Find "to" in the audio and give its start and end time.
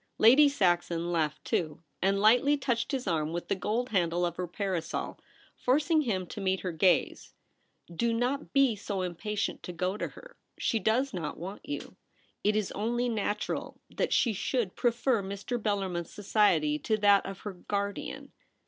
6.25-6.41, 9.61-9.71, 9.97-10.07, 16.79-16.97